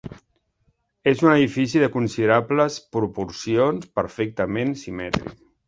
És 1.11 1.21
un 1.25 1.29
edifici 1.33 1.83
de 1.83 1.91
considerables 1.99 2.79
proporcions 2.97 3.89
perfectament 4.01 4.77
simètric. 4.87 5.41